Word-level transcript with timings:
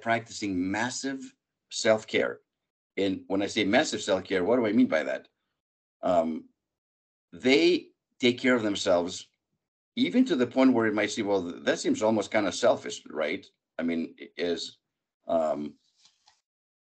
practicing 0.00 0.70
massive 0.70 1.20
self 1.70 2.06
care. 2.06 2.40
And 2.96 3.22
when 3.26 3.42
I 3.42 3.46
say 3.46 3.64
massive 3.64 4.00
self 4.02 4.24
care, 4.24 4.44
what 4.44 4.56
do 4.56 4.66
I 4.66 4.72
mean 4.72 4.86
by 4.86 5.02
that? 5.02 5.28
Um, 6.02 6.44
they 7.32 7.88
take 8.20 8.38
care 8.38 8.54
of 8.54 8.62
themselves, 8.62 9.28
even 9.96 10.24
to 10.26 10.36
the 10.36 10.46
point 10.46 10.72
where 10.72 10.86
it 10.86 10.94
might 10.94 11.10
seem, 11.10 11.26
well, 11.26 11.42
that 11.42 11.78
seems 11.78 12.02
almost 12.02 12.30
kind 12.30 12.46
of 12.46 12.54
selfish, 12.54 13.02
right? 13.10 13.44
I 13.78 13.82
mean, 13.82 14.14
is, 14.36 14.78
um, 15.28 15.74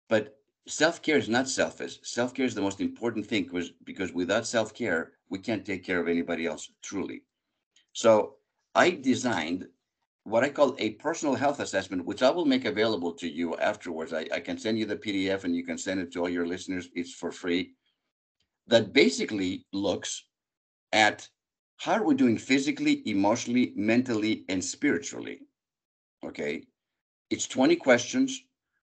but 0.08 0.38
self 0.68 1.02
care 1.02 1.18
is 1.18 1.30
not 1.30 1.50
selfish. 1.50 2.00
Self 2.04 2.34
care 2.34 2.46
is 2.46 2.56
the 2.56 2.62
most 2.62 2.82
important 2.82 3.26
thing 3.26 3.44
because 3.44 3.72
because 3.84 4.14
without 4.14 4.48
self 4.48 4.74
care, 4.74 5.14
we 5.30 5.40
can't 5.40 5.66
take 5.66 5.84
care 5.84 6.00
of 6.00 6.08
anybody 6.08 6.46
else 6.46 6.72
truly. 6.82 7.24
So 7.94 8.36
I 8.74 8.92
designed 8.92 9.68
what 10.26 10.44
I 10.44 10.50
call 10.50 10.76
a 10.80 10.92
personal 10.96 11.36
health 11.36 11.60
assessment, 11.60 12.04
which 12.04 12.24
I 12.24 12.32
will 12.32 12.46
make 12.46 12.66
available 12.66 13.14
to 13.14 13.30
you 13.30 13.56
afterwards. 13.58 14.12
I, 14.12 14.28
I 14.34 14.40
can 14.40 14.58
send 14.58 14.80
you 14.80 14.86
the 14.88 14.98
PDF 14.98 15.44
and 15.44 15.56
you 15.56 15.64
can 15.64 15.78
send 15.78 16.00
it 16.00 16.12
to 16.14 16.22
all 16.22 16.30
your 16.30 16.48
listeners. 16.48 16.90
It's 16.96 17.14
for 17.14 17.32
free. 17.32 17.74
That 18.66 18.92
basically 18.92 19.68
looks 19.72 20.26
at 20.92 21.30
how 21.78 21.94
are 21.94 22.04
we 22.04 22.16
doing 22.16 22.40
physically, 22.40 23.08
emotionally, 23.08 23.72
mentally, 23.76 24.46
and 24.50 24.64
spiritually. 24.64 25.42
Okay. 26.26 26.64
It's 27.30 27.48
20 27.48 27.76
questions 27.76 28.42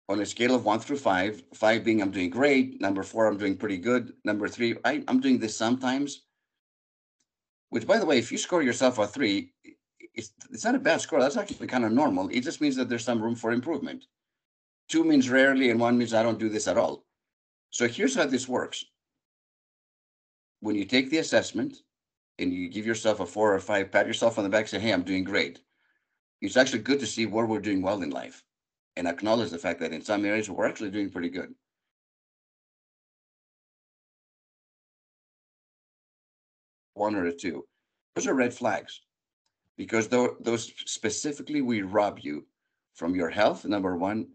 on 0.10 0.20
a 0.20 0.26
scale 0.26 0.54
of 0.54 0.66
one 0.66 0.80
through 0.80 0.98
five, 0.98 1.42
five 1.54 1.86
being 1.86 2.02
I'm 2.02 2.12
doing 2.12 2.30
great, 2.30 2.82
number 2.82 3.04
four, 3.04 3.28
I'm 3.28 3.38
doing 3.38 3.56
pretty 3.56 3.78
good, 3.78 4.12
number 4.26 4.50
three, 4.50 4.76
I, 4.84 5.02
I'm 5.08 5.22
doing 5.22 5.40
this 5.40 5.56
sometimes. 5.56 6.24
Which, 7.70 7.88
by 7.88 8.00
the 8.00 8.06
way, 8.06 8.18
if 8.18 8.34
you 8.34 8.38
score 8.38 8.62
yourself 8.62 9.00
a 9.00 9.08
three, 9.08 9.54
it's, 10.14 10.34
it's 10.52 10.66
not 10.66 10.76
a 10.76 10.80
bad 10.80 11.02
score. 11.02 11.20
That's 11.20 11.38
actually 11.38 11.68
kind 11.68 11.86
of 11.86 11.92
normal. 11.92 12.30
It 12.30 12.42
just 12.42 12.62
means 12.62 12.76
that 12.76 12.90
there's 12.90 13.06
some 13.06 13.22
room 13.22 13.36
for 13.36 13.52
improvement. 13.52 14.06
Two 14.90 15.04
means 15.04 15.30
rarely, 15.30 15.70
and 15.70 15.80
one 15.80 15.98
means 15.98 16.14
I 16.14 16.24
don't 16.24 16.40
do 16.40 16.50
this 16.50 16.68
at 16.68 16.78
all. 16.78 17.06
So 17.70 17.88
here's 17.88 18.16
how 18.16 18.26
this 18.26 18.48
works. 18.48 18.84
When 20.60 20.76
you 20.76 20.86
take 20.86 21.10
the 21.10 21.20
assessment 21.20 21.78
and 22.40 22.54
you 22.54 22.70
give 22.70 22.86
yourself 22.86 23.20
a 23.20 23.26
four 23.26 23.56
or 23.56 23.60
five, 23.60 23.92
pat 23.92 24.06
yourself 24.06 24.38
on 24.38 24.44
the 24.44 24.50
back, 24.50 24.68
say, 24.68 24.80
hey, 24.80 24.92
I'm 24.92 25.04
doing 25.04 25.24
great. 25.24 25.62
It's 26.42 26.58
actually 26.58 26.80
good 26.80 27.00
to 27.00 27.06
see 27.06 27.26
where 27.26 27.46
we're 27.46 27.60
doing 27.60 27.82
well 27.82 28.02
in 28.02 28.10
life 28.10 28.44
and 28.98 29.08
acknowledge 29.08 29.52
the 29.52 29.58
fact 29.58 29.80
that 29.80 29.94
in 29.94 30.02
some 30.02 30.26
areas 30.26 30.50
we're 30.50 30.68
actually 30.68 30.92
doing 30.92 31.10
pretty 31.10 31.30
good. 31.30 31.54
One 36.94 37.16
or 37.16 37.32
two. 37.32 37.66
Those 38.16 38.28
are 38.28 38.34
red 38.34 38.54
flags 38.54 39.02
because 39.78 40.08
those 40.08 40.72
specifically 40.86 41.62
will 41.62 41.84
rob 41.84 42.20
you 42.20 42.46
from 42.94 43.16
your 43.16 43.30
health, 43.30 43.66
number 43.66 43.98
one, 43.98 44.28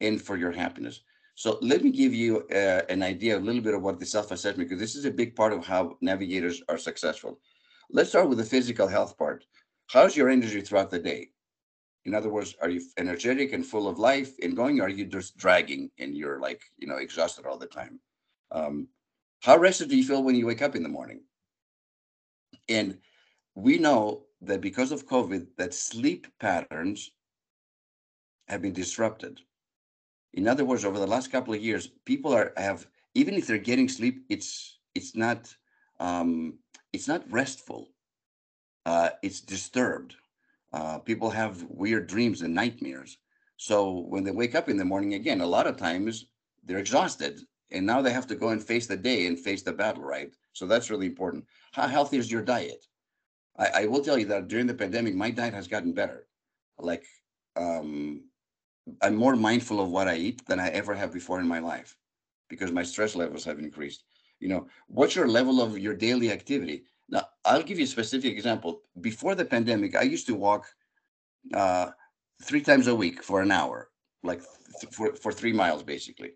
and 0.00 0.20
for 0.20 0.36
your 0.36 0.52
happiness. 0.52 1.02
So 1.34 1.58
let 1.62 1.82
me 1.82 1.90
give 1.90 2.12
you 2.12 2.46
uh, 2.52 2.82
an 2.88 3.02
idea, 3.02 3.38
a 3.38 3.40
little 3.40 3.62
bit 3.62 3.74
of 3.74 3.82
what 3.82 3.98
the 3.98 4.06
self-assessment, 4.06 4.68
because 4.68 4.80
this 4.80 4.96
is 4.96 5.06
a 5.06 5.10
big 5.10 5.34
part 5.34 5.52
of 5.52 5.64
how 5.64 5.96
navigators 6.00 6.62
are 6.68 6.76
successful. 6.78 7.38
Let's 7.90 8.10
start 8.10 8.28
with 8.28 8.38
the 8.38 8.44
physical 8.44 8.86
health 8.86 9.16
part. 9.16 9.44
How's 9.86 10.16
your 10.16 10.28
energy 10.28 10.60
throughout 10.60 10.90
the 10.90 10.98
day? 10.98 11.30
In 12.04 12.14
other 12.14 12.28
words, 12.28 12.54
are 12.60 12.68
you 12.68 12.82
energetic 12.98 13.52
and 13.52 13.64
full 13.64 13.88
of 13.88 13.98
life 13.98 14.32
and 14.42 14.56
going? 14.56 14.80
Or 14.80 14.84
are 14.84 14.88
you 14.88 15.06
just 15.06 15.36
dragging 15.36 15.90
and 15.98 16.16
you're 16.16 16.40
like, 16.40 16.60
you 16.76 16.86
know, 16.86 16.96
exhausted 16.96 17.46
all 17.46 17.58
the 17.58 17.66
time? 17.66 18.00
Um, 18.50 18.88
how 19.40 19.56
rested 19.56 19.88
do 19.88 19.96
you 19.96 20.04
feel 20.04 20.22
when 20.22 20.34
you 20.34 20.46
wake 20.46 20.62
up 20.62 20.76
in 20.76 20.82
the 20.82 20.88
morning? 20.88 21.22
And 22.68 22.98
we 23.54 23.78
know 23.78 24.24
that 24.42 24.60
because 24.60 24.92
of 24.92 25.06
COVID, 25.06 25.46
that 25.56 25.72
sleep 25.72 26.26
patterns 26.38 27.10
have 28.48 28.62
been 28.62 28.72
disrupted. 28.72 29.40
In 30.34 30.48
other 30.48 30.64
words, 30.64 30.84
over 30.84 30.98
the 30.98 31.06
last 31.06 31.30
couple 31.30 31.54
of 31.54 31.62
years, 31.62 31.86
people 32.04 32.32
are 32.32 32.52
have 32.56 32.86
even 33.14 33.34
if 33.34 33.46
they're 33.46 33.58
getting 33.58 33.88
sleep, 33.88 34.24
it's 34.28 34.78
it's 34.94 35.14
not 35.14 35.54
um, 36.00 36.58
it's 36.92 37.08
not 37.08 37.30
restful. 37.30 37.90
Uh, 38.84 39.10
it's 39.22 39.40
disturbed. 39.40 40.16
Uh, 40.72 40.98
people 40.98 41.30
have 41.30 41.62
weird 41.68 42.08
dreams 42.08 42.42
and 42.42 42.54
nightmares. 42.54 43.18
So 43.56 44.00
when 44.08 44.24
they 44.24 44.32
wake 44.32 44.54
up 44.54 44.68
in 44.68 44.76
the 44.76 44.84
morning, 44.84 45.14
again, 45.14 45.40
a 45.40 45.46
lot 45.46 45.68
of 45.68 45.76
times 45.76 46.26
they're 46.64 46.78
exhausted, 46.78 47.40
and 47.70 47.86
now 47.86 48.02
they 48.02 48.12
have 48.12 48.26
to 48.28 48.34
go 48.34 48.48
and 48.48 48.62
face 48.62 48.86
the 48.86 48.96
day 48.96 49.26
and 49.26 49.38
face 49.38 49.62
the 49.62 49.72
battle, 49.72 50.02
right? 50.02 50.34
So 50.52 50.66
that's 50.66 50.90
really 50.90 51.06
important. 51.06 51.44
How 51.72 51.86
healthy 51.86 52.16
is 52.16 52.32
your 52.32 52.42
diet? 52.42 52.84
I, 53.58 53.82
I 53.82 53.86
will 53.86 54.02
tell 54.02 54.18
you 54.18 54.26
that 54.26 54.48
during 54.48 54.66
the 54.66 54.74
pandemic, 54.74 55.14
my 55.14 55.30
diet 55.30 55.54
has 55.54 55.68
gotten 55.68 55.92
better. 55.92 56.26
Like, 56.78 57.04
um, 57.56 58.24
I'm 59.00 59.14
more 59.14 59.36
mindful 59.36 59.80
of 59.80 59.90
what 59.90 60.08
I 60.08 60.16
eat 60.16 60.44
than 60.46 60.58
I 60.58 60.68
ever 60.68 60.94
have 60.94 61.12
before 61.12 61.40
in 61.40 61.46
my 61.48 61.58
life 61.58 61.96
because 62.48 62.72
my 62.72 62.82
stress 62.82 63.14
levels 63.14 63.44
have 63.44 63.58
increased. 63.58 64.04
You 64.40 64.48
know, 64.48 64.66
what's 64.88 65.14
your 65.14 65.28
level 65.28 65.62
of 65.62 65.78
your 65.78 65.94
daily 65.94 66.32
activity? 66.32 66.84
Now, 67.08 67.28
I'll 67.44 67.62
give 67.62 67.78
you 67.78 67.84
a 67.84 67.88
specific 67.88 68.32
example. 68.32 68.82
Before 69.00 69.34
the 69.34 69.44
pandemic, 69.44 69.94
I 69.94 70.02
used 70.02 70.26
to 70.26 70.34
walk 70.34 70.66
uh, 71.54 71.90
three 72.42 72.60
times 72.60 72.88
a 72.88 72.94
week 72.94 73.22
for 73.22 73.40
an 73.42 73.52
hour, 73.52 73.90
like 74.22 74.40
th- 74.80 74.92
for, 74.92 75.14
for 75.14 75.32
three 75.32 75.52
miles, 75.52 75.82
basically. 75.82 76.32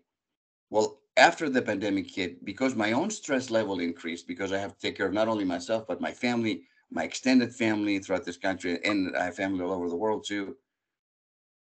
Well, 0.69 1.01
after 1.17 1.49
the 1.49 1.61
pandemic 1.61 2.09
hit, 2.13 2.45
because 2.45 2.75
my 2.75 2.91
own 2.91 3.09
stress 3.09 3.49
level 3.49 3.79
increased, 3.79 4.27
because 4.27 4.51
I 4.53 4.59
have 4.59 4.73
to 4.73 4.79
take 4.79 4.95
care 4.95 5.07
of 5.07 5.13
not 5.13 5.27
only 5.27 5.45
myself, 5.45 5.85
but 5.87 6.01
my 6.01 6.11
family, 6.11 6.63
my 6.91 7.03
extended 7.03 7.53
family 7.53 7.99
throughout 7.99 8.25
this 8.25 8.37
country, 8.37 8.79
and 8.83 9.15
I 9.15 9.25
have 9.25 9.35
family 9.35 9.63
all 9.63 9.73
over 9.73 9.89
the 9.89 9.95
world 9.95 10.25
too. 10.27 10.55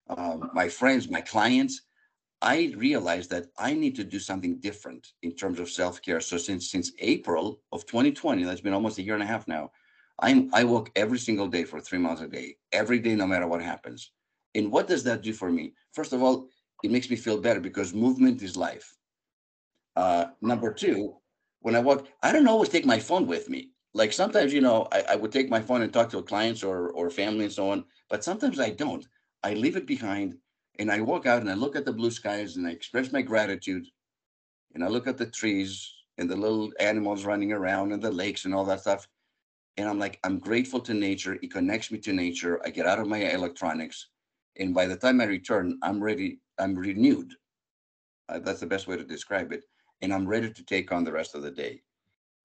Um, 0.08 0.50
my 0.52 0.68
friends, 0.68 1.08
my 1.08 1.20
clients, 1.20 1.82
I 2.42 2.74
realized 2.76 3.30
that 3.30 3.46
I 3.58 3.72
need 3.72 3.96
to 3.96 4.04
do 4.04 4.18
something 4.18 4.58
different 4.58 5.12
in 5.22 5.32
terms 5.34 5.58
of 5.58 5.70
self 5.70 6.02
care. 6.02 6.20
So 6.20 6.36
since 6.36 6.70
since 6.70 6.92
April 6.98 7.60
of 7.72 7.86
2020, 7.86 8.44
that's 8.44 8.60
been 8.60 8.74
almost 8.74 8.98
a 8.98 9.02
year 9.02 9.14
and 9.14 9.22
a 9.22 9.26
half 9.26 9.48
now. 9.48 9.70
I'm 10.18 10.50
I 10.52 10.64
walk 10.64 10.90
every 10.94 11.18
single 11.18 11.48
day 11.48 11.64
for 11.64 11.80
three 11.80 11.98
miles 11.98 12.20
a 12.20 12.28
day, 12.28 12.56
every 12.72 12.98
day, 12.98 13.14
no 13.14 13.26
matter 13.26 13.46
what 13.46 13.62
happens. 13.62 14.12
And 14.54 14.70
what 14.70 14.86
does 14.86 15.02
that 15.04 15.22
do 15.22 15.32
for 15.32 15.50
me? 15.50 15.72
First 15.92 16.12
of 16.12 16.22
all, 16.22 16.48
it 16.82 16.90
makes 16.90 17.08
me 17.08 17.16
feel 17.16 17.40
better 17.40 17.60
because 17.60 17.94
movement 17.94 18.42
is 18.42 18.56
life. 18.56 18.94
Uh, 19.96 20.26
number 20.42 20.72
two, 20.72 21.16
when 21.60 21.74
I 21.74 21.80
walk, 21.80 22.06
I 22.22 22.30
don't 22.30 22.46
always 22.46 22.68
take 22.68 22.84
my 22.84 22.98
phone 22.98 23.26
with 23.26 23.48
me 23.48 23.70
like 23.94 24.12
sometimes 24.12 24.52
you 24.52 24.60
know 24.60 24.88
I, 24.92 25.04
I, 25.10 25.16
would 25.16 25.32
take 25.32 25.48
my 25.48 25.60
phone 25.60 25.82
and 25.82 25.92
talk 25.92 26.10
to 26.10 26.22
clients 26.22 26.62
or 26.62 26.90
or 26.90 27.08
family 27.10 27.44
and 27.44 27.52
so 27.52 27.70
on 27.70 27.84
but 28.10 28.24
sometimes 28.24 28.60
i 28.60 28.70
don't. 28.70 29.06
I 29.42 29.54
leave 29.54 29.76
it 29.76 29.86
behind 29.86 30.36
and 30.78 30.90
i 30.90 31.00
walk 31.00 31.26
out 31.26 31.40
and 31.40 31.50
i 31.50 31.54
look 31.54 31.76
at 31.76 31.84
the 31.84 31.92
blue 31.92 32.10
skies 32.10 32.56
and 32.56 32.66
i 32.66 32.70
express 32.70 33.12
my 33.12 33.22
gratitude 33.22 33.86
and 34.74 34.84
i 34.84 34.88
look 34.88 35.06
at 35.06 35.16
the 35.16 35.26
trees 35.26 35.94
and 36.18 36.28
the 36.28 36.36
little 36.36 36.72
animals 36.80 37.24
running 37.24 37.52
around 37.52 37.92
and 37.92 38.02
the 38.02 38.10
lakes 38.10 38.44
and 38.44 38.54
all 38.54 38.64
that 38.64 38.80
stuff. 38.80 39.08
And 39.76 39.88
i'm 39.88 39.98
like 39.98 40.18
i'm 40.24 40.38
grateful 40.38 40.80
to 40.80 40.94
nature. 40.94 41.38
It 41.42 41.52
connects 41.52 41.90
me 41.90 41.98
to 41.98 42.12
nature. 42.12 42.60
I 42.64 42.70
get 42.70 42.86
out 42.86 43.00
of 43.00 43.08
my 43.08 43.18
electronics 43.18 44.08
and 44.56 44.74
by 44.74 44.86
the 44.86 44.96
time 44.96 45.20
i 45.20 45.24
return 45.24 45.78
i'm 45.82 46.02
ready 46.02 46.40
i'm 46.58 46.74
renewed. 46.74 47.32
Uh, 48.28 48.38
that's 48.38 48.60
the 48.60 48.66
best 48.66 48.86
way 48.88 48.96
to 48.96 49.04
describe 49.04 49.52
it. 49.52 49.64
And 50.02 50.12
i'm 50.12 50.26
ready 50.26 50.50
to 50.50 50.64
take 50.64 50.92
on 50.92 51.04
the 51.04 51.12
rest 51.12 51.34
of 51.34 51.42
the 51.42 51.50
day 51.50 51.82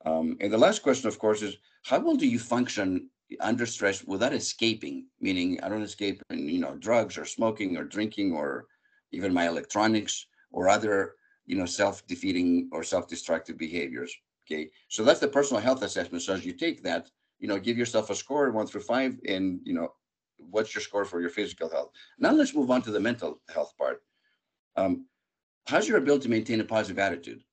um, 0.06 0.38
and 0.40 0.52
the 0.52 0.58
last 0.58 0.82
question, 0.82 1.08
of 1.08 1.20
course, 1.20 1.42
is 1.42 1.58
how 1.84 2.00
well 2.00 2.16
do 2.16 2.28
you 2.28 2.40
function 2.40 3.10
under 3.42 3.66
stress 3.66 4.04
without 4.04 4.34
escaping? 4.34 5.08
Meaning, 5.20 5.62
I 5.62 5.70
don't 5.70 5.82
escape 5.82 6.22
in 6.30 6.48
you 6.48 6.60
know 6.60 6.76
drugs 6.76 7.18
or 7.18 7.26
smoking 7.26 7.78
or 7.78 7.84
drinking 7.84 8.34
or 8.34 8.66
even 9.12 9.34
my 9.34 9.48
electronics 9.48 10.28
or 10.52 10.70
other 10.70 11.16
you 11.46 11.58
know 11.58 11.66
self-defeating 11.66 12.70
or 12.72 12.84
self-destructive 12.84 13.58
behaviors. 13.58 14.16
Okay, 14.46 14.70
so 14.88 15.04
that's 15.04 15.20
the 15.20 15.28
personal 15.28 15.62
health 15.62 15.84
assessment. 15.84 16.24
So 16.24 16.34
as 16.34 16.46
you 16.46 16.54
take 16.54 16.82
that, 16.84 17.10
you 17.40 17.48
know, 17.48 17.60
give 17.60 17.78
yourself 17.78 18.10
a 18.10 18.16
score 18.16 18.50
one 18.52 18.68
through 18.68 18.82
five, 18.82 19.20
and 19.28 19.60
you 19.64 19.74
know, 19.74 19.94
what's 20.38 20.74
your 20.74 20.82
score 20.82 21.06
for 21.06 21.20
your 21.20 21.30
physical 21.30 21.70
health? 21.70 21.92
Now 22.18 22.32
let's 22.32 22.56
move 22.56 22.72
on 22.72 22.82
to 22.84 22.92
the 22.92 23.00
mental 23.00 23.42
health 23.54 23.74
part. 23.78 24.02
Um, 24.78 25.06
how's 25.68 25.88
your 25.88 25.98
ability 25.98 26.24
to 26.24 26.30
maintain 26.30 26.62
a 26.62 26.64
positive 26.64 27.00
attitude? 27.00 27.44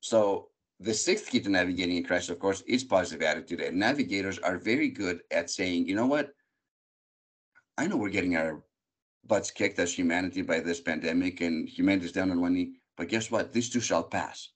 So 0.00 0.48
the 0.82 0.94
sixth 0.94 1.30
key 1.30 1.40
to 1.40 1.48
navigating 1.48 1.98
a 1.98 2.02
crisis, 2.02 2.30
of 2.30 2.38
course, 2.38 2.62
is 2.62 2.82
positive 2.82 3.22
attitude. 3.22 3.60
And 3.60 3.78
navigators 3.78 4.38
are 4.38 4.58
very 4.58 4.88
good 4.88 5.20
at 5.30 5.50
saying, 5.50 5.86
you 5.86 5.94
know 5.94 6.06
what? 6.06 6.30
I 7.78 7.86
know 7.86 7.96
we're 7.96 8.10
getting 8.10 8.36
our 8.36 8.62
butts 9.26 9.50
kicked 9.50 9.78
as 9.78 9.94
humanity 9.94 10.42
by 10.42 10.60
this 10.60 10.80
pandemic 10.80 11.40
and 11.40 11.68
humanity's 11.68 12.12
down 12.12 12.30
on 12.30 12.40
one 12.40 12.54
knee, 12.54 12.72
but 12.96 13.08
guess 13.08 13.30
what? 13.30 13.52
This 13.52 13.70
too 13.70 13.80
shall 13.80 14.02
pass. 14.02 14.50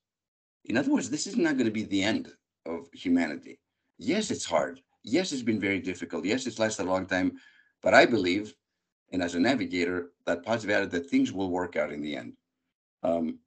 In 0.65 0.77
other 0.77 0.91
words, 0.91 1.09
this 1.09 1.27
is 1.27 1.37
not 1.37 1.55
going 1.55 1.67
to 1.67 1.71
be 1.71 1.85
the 1.85 2.03
end 2.03 2.33
of 2.67 2.89
humanity. 2.93 3.61
Yes, 3.99 4.31
it's 4.31 4.45
hard. 4.45 4.81
Yes, 5.05 5.33
it's 5.33 5.43
been 5.43 5.61
very 5.61 5.79
difficult. 5.79 6.25
Yes, 6.25 6.47
it's 6.47 6.59
lasted 6.59 6.87
a 6.87 6.91
long 6.91 7.07
time. 7.07 7.39
But 7.83 7.95
I 7.95 8.05
believe, 8.05 8.53
and 9.13 9.23
as 9.23 9.37
a 9.37 9.41
navigator, 9.41 10.11
that 10.27 10.45
positive 10.45 10.75
attitude 10.75 10.91
that 10.93 11.11
things 11.11 11.33
will 11.33 11.51
work 11.51 11.77
out 11.77 11.93
in 11.93 12.03
the 12.03 12.17
end. 12.17 12.33
Um, 13.05 13.39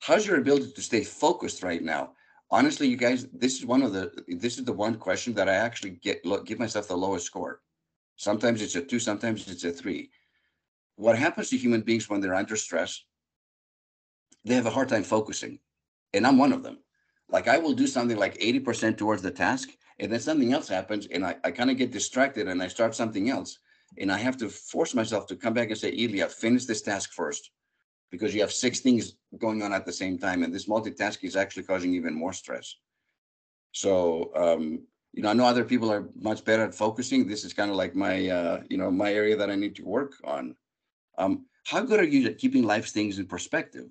how's 0.00 0.26
your 0.26 0.38
ability 0.38 0.72
to 0.72 0.82
stay 0.82 1.04
focused 1.04 1.62
right 1.62 1.82
now? 1.82 2.12
Honestly, 2.50 2.86
you 2.86 2.96
guys, 2.96 3.26
this 3.32 3.58
is 3.58 3.66
one 3.66 3.82
of 3.82 3.92
the 3.92 4.12
this 4.28 4.58
is 4.58 4.64
the 4.64 4.72
one 4.72 4.96
question 4.96 5.34
that 5.34 5.48
I 5.48 5.54
actually 5.54 5.90
get 5.90 6.22
give 6.44 6.58
myself 6.58 6.88
the 6.88 6.96
lowest 6.96 7.26
score. 7.26 7.60
Sometimes 8.16 8.62
it's 8.62 8.76
a 8.76 8.82
two, 8.82 8.98
sometimes 8.98 9.48
it's 9.48 9.64
a 9.64 9.72
three. 9.72 10.10
what 10.96 11.18
happens 11.18 11.50
to 11.50 11.56
human 11.58 11.82
beings 11.82 12.08
when 12.08 12.20
they're 12.20 12.40
under 12.42 12.56
stress, 12.56 13.04
they 14.44 14.54
have 14.54 14.66
a 14.66 14.70
hard 14.70 14.88
time 14.88 15.02
focusing. 15.02 15.58
And 16.14 16.26
I'm 16.26 16.38
one 16.38 16.52
of 16.52 16.62
them. 16.62 16.78
Like 17.28 17.48
I 17.48 17.58
will 17.58 17.74
do 17.74 17.86
something 17.86 18.16
like 18.16 18.38
80% 18.38 18.96
towards 18.96 19.22
the 19.22 19.30
task, 19.30 19.68
and 19.98 20.10
then 20.10 20.20
something 20.20 20.52
else 20.52 20.68
happens, 20.68 21.06
and 21.06 21.26
I, 21.26 21.36
I 21.44 21.50
kind 21.50 21.70
of 21.70 21.76
get 21.76 21.90
distracted 21.90 22.48
and 22.48 22.62
I 22.62 22.68
start 22.68 22.94
something 22.94 23.28
else. 23.28 23.58
And 23.98 24.10
I 24.12 24.18
have 24.18 24.36
to 24.38 24.48
force 24.48 24.94
myself 24.94 25.26
to 25.26 25.36
come 25.36 25.54
back 25.54 25.68
and 25.68 25.78
say, 25.78 25.90
Elia, 25.90 26.28
finish 26.28 26.64
this 26.64 26.82
task 26.82 27.12
first 27.12 27.50
because 28.10 28.34
you 28.34 28.40
have 28.40 28.52
six 28.52 28.80
things 28.80 29.16
going 29.38 29.62
on 29.62 29.72
at 29.72 29.84
the 29.84 29.92
same 29.92 30.18
time. 30.18 30.42
And 30.42 30.54
this 30.54 30.66
multitasking 30.66 31.24
is 31.24 31.36
actually 31.36 31.64
causing 31.64 31.94
even 31.94 32.14
more 32.14 32.32
stress. 32.32 32.76
So, 33.72 34.30
um, 34.34 34.82
you 35.12 35.22
know, 35.22 35.30
I 35.30 35.32
know 35.32 35.44
other 35.44 35.64
people 35.64 35.90
are 35.90 36.08
much 36.14 36.44
better 36.44 36.64
at 36.64 36.74
focusing. 36.74 37.26
This 37.26 37.44
is 37.44 37.52
kind 37.52 37.70
of 37.70 37.76
like 37.76 37.94
my, 37.94 38.28
uh, 38.28 38.62
you 38.68 38.76
know, 38.76 38.90
my 38.90 39.12
area 39.12 39.36
that 39.36 39.50
I 39.50 39.54
need 39.54 39.74
to 39.76 39.84
work 39.84 40.14
on. 40.24 40.54
Um, 41.18 41.46
how 41.64 41.82
good 41.82 42.00
are 42.00 42.04
you 42.04 42.26
at 42.26 42.38
keeping 42.38 42.62
life's 42.62 42.92
things 42.92 43.18
in 43.18 43.26
perspective? 43.26 43.88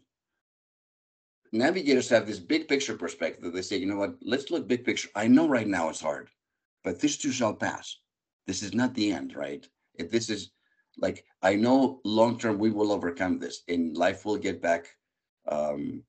Navigators 1.51 2.09
have 2.09 2.25
this 2.25 2.39
big 2.39 2.67
picture 2.67 2.95
perspective. 2.95 3.53
They 3.53 3.61
say, 3.61 3.77
you 3.77 3.85
know 3.85 3.97
what, 3.97 4.15
let's 4.21 4.49
look 4.49 4.67
big 4.67 4.85
picture. 4.85 5.09
I 5.15 5.27
know 5.27 5.47
right 5.47 5.67
now 5.67 5.89
it's 5.89 6.01
hard, 6.01 6.29
but 6.83 6.99
this 6.99 7.17
too 7.17 7.31
shall 7.31 7.53
pass. 7.53 7.97
This 8.47 8.61
is 8.61 8.73
not 8.73 8.93
the 8.93 9.11
end, 9.11 9.35
right? 9.35 9.67
If 9.95 10.11
this 10.11 10.29
is 10.29 10.51
like 10.99 11.25
I 11.41 11.55
know 11.55 11.99
long 12.03 12.37
term 12.39 12.57
we 12.57 12.71
will 12.71 12.91
overcome 12.91 13.39
this 13.39 13.63
and 13.67 13.97
life 13.97 14.25
will 14.25 14.37
get 14.37 14.61
back 14.61 14.87
um 15.47 16.03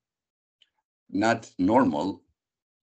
not 1.11 1.50
normal 1.59 2.23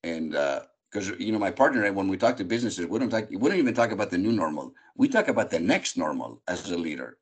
and 0.03 0.31
because 0.31 1.11
uh, 1.11 1.15
you 1.17 1.31
know 1.31 1.39
my 1.39 1.51
partner 1.51 1.83
and 1.85 1.95
when 1.95 2.07
we 2.07 2.17
talk 2.17 2.37
to 2.37 2.43
businesses 2.43 2.85
we 2.85 2.99
don't 2.99 3.09
talk 3.09 3.29
we 3.29 3.49
don't 3.49 3.59
even 3.59 3.73
talk 3.73 3.91
about 3.91 4.09
the 4.09 4.17
new 4.17 4.31
normal. 4.31 4.73
We 4.95 5.07
talk 5.07 5.27
about 5.27 5.49
the 5.49 5.59
next 5.59 5.97
normal 5.97 6.41
as 6.47 6.69
a 6.71 6.77
leader. 6.77 7.17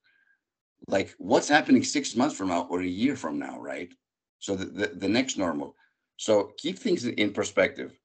Like 0.88 1.16
what's 1.18 1.48
happening 1.48 1.84
six 1.84 2.16
months 2.16 2.36
from 2.36 2.50
now 2.50 2.68
or 2.70 2.82
a 2.82 2.88
year 2.88 3.16
from 3.16 3.40
now 3.40 3.60
right? 3.60 3.92
So 4.40 4.56
the, 4.56 4.66
the, 4.66 4.88
the 4.88 5.10
next 5.10 5.38
normal. 5.38 5.76
So 6.18 6.52
keep 6.58 6.78
things 6.80 7.06
in 7.06 7.32
perspective. 7.32 7.98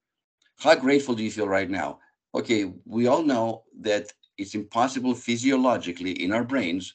How 0.58 0.74
grateful 0.74 1.14
do 1.14 1.22
you 1.22 1.30
feel 1.30 1.48
right 1.48 1.70
now? 1.70 2.00
Okay 2.34 2.72
we 2.84 3.06
all 3.06 3.22
know 3.22 3.64
that 3.80 4.12
it's 4.38 4.54
impossible 4.54 5.14
physiologically 5.14 6.12
in 6.22 6.32
our 6.32 6.44
brains 6.44 6.94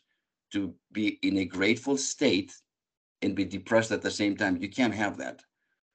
to 0.52 0.74
be 0.92 1.20
in 1.22 1.38
a 1.38 1.46
grateful 1.46 1.98
state 1.98 2.54
and 3.22 3.36
be 3.36 3.46
depressed 3.46 3.92
at 3.92 4.02
the 4.02 4.12
same 4.12 4.36
time. 4.36 4.62
You 4.62 4.70
can't 4.70 4.94
have 4.94 5.18
that. 5.18 5.42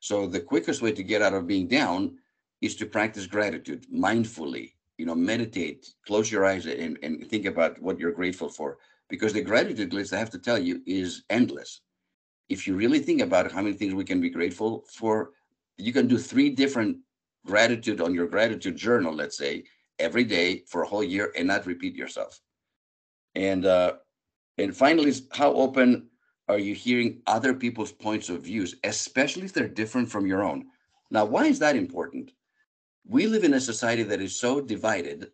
So 0.01 0.27
the 0.27 0.41
quickest 0.41 0.83
way 0.83 0.93
to 0.93 1.03
get 1.03 1.23
out 1.23 1.35
of 1.35 1.47
being 1.47 1.67
down 1.67 2.19
is 2.61 2.77
to 2.77 2.87
practice 2.87 3.27
gratitude 3.27 3.87
mindfully. 3.93 4.73
You 4.99 5.07
know, 5.07 5.15
meditate, 5.15 5.95
close 6.07 6.33
your 6.33 6.47
eyes 6.47 6.65
and, 6.67 6.99
and 7.03 7.29
think 7.29 7.45
about 7.45 7.81
what 7.83 7.99
you're 7.99 8.13
grateful 8.13 8.49
for. 8.49 8.79
Because 9.09 9.33
the 9.33 9.43
gratitude 9.43 9.93
list, 9.93 10.13
I 10.13 10.19
have 10.19 10.31
to 10.31 10.39
tell 10.39 10.59
you, 10.59 10.81
is 10.87 11.25
endless. 11.29 11.83
If 12.49 12.67
you 12.67 12.77
really 12.77 13.01
think 13.01 13.21
about 13.21 13.53
how 13.53 13.63
many 13.63 13.75
things 13.75 13.95
we 13.95 14.05
can 14.05 14.21
be 14.21 14.31
grateful 14.31 14.85
for, 14.89 15.33
you 15.77 15.93
can 15.93 16.07
do 16.07 16.17
three 16.17 16.51
different 16.51 16.99
gratitude 17.45 18.01
on 18.01 18.15
your 18.15 18.27
gratitude 18.27 18.77
journal, 18.77 19.15
let's 19.15 19.37
say, 19.37 19.65
every 19.99 20.25
day 20.25 20.65
for 20.67 20.83
a 20.83 20.87
whole 20.87 21.05
year 21.05 21.33
and 21.37 21.49
not 21.49 21.67
repeat 21.67 21.95
yourself. 21.95 22.41
And 23.35 23.67
uh, 23.67 23.95
and 24.59 24.75
finally, 24.75 25.13
how 25.33 25.53
open 25.53 26.09
are 26.49 26.59
you 26.59 26.75
hearing 26.75 27.21
other 27.27 27.53
people's 27.53 27.93
points 27.93 28.29
of 28.29 28.43
views, 28.43 28.77
especially 28.85 29.45
if 29.45 29.53
they're 29.53 29.69
different 29.69 30.11
from 30.11 30.27
your 30.27 30.43
own? 30.43 30.67
Now, 31.11 31.25
why 31.25 31.47
is 31.47 31.59
that 31.59 31.77
important? 31.77 32.33
We 33.07 33.27
live 33.27 33.45
in 33.45 33.55
a 33.55 33.61
society 33.61 34.03
that 34.05 34.21
is 34.21 34.35
so 34.35 34.61
divided. 34.61 35.31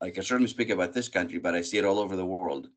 I 0.00 0.10
can 0.10 0.22
certainly 0.22 0.50
speak 0.50 0.70
about 0.70 0.92
this 0.92 1.08
country, 1.08 1.38
but 1.38 1.54
I 1.54 1.62
see 1.62 1.78
it 1.78 1.84
all 1.84 1.98
over 1.98 2.16
the 2.16 2.24
world, 2.24 2.68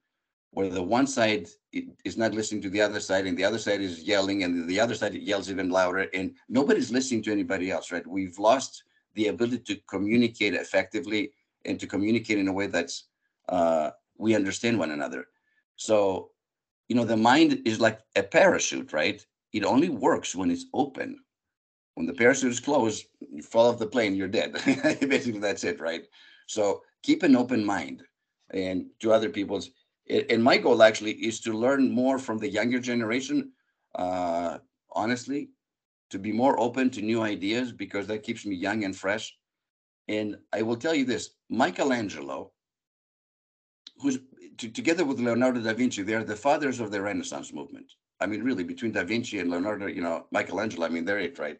where 0.51 0.69
the 0.69 0.83
one 0.83 1.07
side 1.07 1.47
is 1.71 2.17
not 2.17 2.33
listening 2.33 2.61
to 2.63 2.69
the 2.69 2.81
other 2.81 2.99
side, 2.99 3.25
and 3.25 3.37
the 3.37 3.45
other 3.45 3.59
side 3.59 3.81
is 3.81 4.03
yelling, 4.03 4.43
and 4.43 4.67
the 4.67 4.79
other 4.79 4.95
side 4.95 5.13
yells 5.13 5.49
even 5.49 5.69
louder, 5.69 6.07
and 6.13 6.35
nobody's 6.49 6.91
listening 6.91 7.23
to 7.23 7.31
anybody 7.31 7.71
else, 7.71 7.91
right? 7.91 8.05
We've 8.05 8.37
lost 8.37 8.83
the 9.15 9.27
ability 9.27 9.75
to 9.75 9.81
communicate 9.89 10.53
effectively 10.53 11.31
and 11.65 11.79
to 11.79 11.87
communicate 11.87 12.39
in 12.39 12.47
a 12.47 12.53
way 12.53 12.67
that's 12.67 13.05
uh, 13.49 13.91
we 14.17 14.35
understand 14.35 14.77
one 14.77 14.91
another. 14.91 15.25
So, 15.75 16.31
you 16.87 16.95
know, 16.95 17.05
the 17.05 17.17
mind 17.17 17.61
is 17.65 17.79
like 17.79 17.99
a 18.15 18.23
parachute, 18.23 18.93
right? 18.93 19.25
It 19.53 19.65
only 19.65 19.89
works 19.89 20.35
when 20.35 20.51
it's 20.51 20.65
open. 20.73 21.17
When 21.95 22.05
the 22.05 22.13
parachute 22.13 22.51
is 22.51 22.59
closed, 22.59 23.05
you 23.19 23.41
fall 23.41 23.67
off 23.67 23.79
the 23.79 23.87
plane, 23.87 24.15
you're 24.15 24.27
dead. 24.27 24.53
Basically, 25.01 25.39
that's 25.39 25.63
it, 25.63 25.79
right? 25.79 26.05
So 26.47 26.83
keep 27.03 27.23
an 27.23 27.35
open 27.35 27.65
mind 27.65 28.03
and 28.51 28.85
to 28.99 29.11
other 29.11 29.29
people's. 29.29 29.71
And 30.09 30.43
my 30.43 30.57
goal 30.57 30.83
actually 30.83 31.13
is 31.13 31.39
to 31.41 31.53
learn 31.53 31.91
more 31.91 32.19
from 32.19 32.37
the 32.37 32.49
younger 32.49 32.79
generation. 32.79 33.51
Uh, 33.95 34.59
honestly, 34.91 35.49
to 36.11 36.19
be 36.19 36.31
more 36.31 36.59
open 36.59 36.89
to 36.91 37.01
new 37.01 37.21
ideas 37.21 37.71
because 37.71 38.07
that 38.07 38.23
keeps 38.23 38.45
me 38.45 38.55
young 38.55 38.83
and 38.83 38.95
fresh. 38.95 39.35
And 40.07 40.37
I 40.53 40.61
will 40.61 40.75
tell 40.75 40.93
you 40.93 41.05
this 41.05 41.31
Michelangelo, 41.49 42.51
who's 43.97 44.19
to, 44.57 44.69
together 44.69 45.05
with 45.05 45.19
Leonardo 45.19 45.61
da 45.61 45.73
Vinci, 45.73 46.03
they're 46.03 46.23
the 46.23 46.35
fathers 46.35 46.79
of 46.79 46.91
the 46.91 47.01
Renaissance 47.01 47.53
movement. 47.53 47.91
I 48.19 48.27
mean, 48.27 48.43
really, 48.43 48.63
between 48.63 48.91
da 48.91 49.03
Vinci 49.03 49.39
and 49.39 49.49
Leonardo, 49.49 49.87
you 49.87 50.01
know, 50.01 50.27
Michelangelo, 50.31 50.85
I 50.85 50.89
mean, 50.89 51.05
they're 51.05 51.19
it, 51.19 51.39
right? 51.39 51.57